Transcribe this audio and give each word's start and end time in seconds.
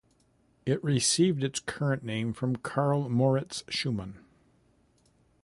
It 0.65 0.83
received 0.83 1.43
its 1.43 1.59
current 1.59 2.03
name 2.03 2.33
from 2.33 2.55
Karl 2.55 3.07
Moritz 3.07 3.63
Schumann. 3.69 4.17